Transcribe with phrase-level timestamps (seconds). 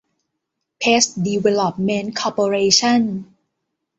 [0.79, 3.01] เพซ ดีเวลลอปเมนท์ คอร์ปอเรชั่น